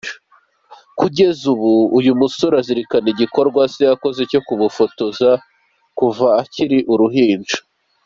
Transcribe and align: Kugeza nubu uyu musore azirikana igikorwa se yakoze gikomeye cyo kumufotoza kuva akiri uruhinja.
Kugeza 0.99 1.43
nubu 1.49 1.71
uyu 1.97 2.11
musore 2.21 2.53
azirikana 2.61 3.07
igikorwa 3.13 3.61
se 3.73 3.81
yakoze 3.89 4.19
gikomeye 4.21 4.29
cyo 4.31 4.41
kumufotoza 4.45 5.29
kuva 5.97 6.27
akiri 6.41 6.77
uruhinja. 6.95 7.57